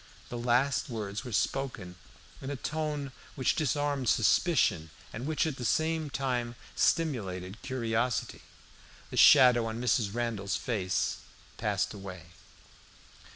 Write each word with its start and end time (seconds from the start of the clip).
The 0.29 0.37
last 0.39 0.89
words 0.89 1.23
were 1.23 1.31
spoken 1.31 1.95
in 2.41 2.49
a 2.49 2.55
tone 2.55 3.11
which 3.35 3.53
disarmed 3.55 4.09
suspicion, 4.09 4.89
and 5.13 5.27
which 5.27 5.45
at 5.45 5.57
the 5.57 5.63
same 5.63 6.09
time 6.09 6.55
stimulated 6.75 7.61
curiosity. 7.61 8.41
The 9.11 9.17
shadow 9.17 9.67
on 9.67 9.79
Mrs. 9.79 10.11
Randall's 10.15 10.55
face 10.55 11.17
passed 11.57 11.93
away. 11.93 12.31